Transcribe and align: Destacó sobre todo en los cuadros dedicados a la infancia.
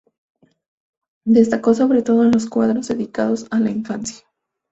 Destacó 1.27 1.75
sobre 1.75 2.01
todo 2.01 2.23
en 2.23 2.31
los 2.31 2.47
cuadros 2.49 2.87
dedicados 2.87 3.45
a 3.51 3.59
la 3.59 3.69
infancia. 3.69 4.25